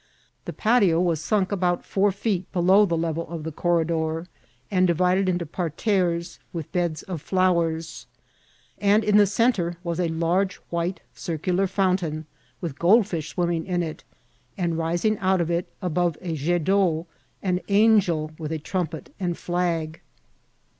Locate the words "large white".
10.07-11.01